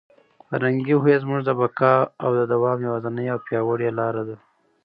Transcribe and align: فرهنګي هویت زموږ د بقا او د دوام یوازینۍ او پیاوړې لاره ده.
فرهنګي 0.47 0.93
هویت 0.97 1.19
زموږ 1.23 1.41
د 1.45 1.49
بقا 1.59 1.93
او 2.23 2.29
د 2.39 2.41
دوام 2.53 2.77
یوازینۍ 2.87 3.25
او 3.33 3.39
پیاوړې 3.45 3.89
لاره 3.99 4.23
ده. 4.27 4.35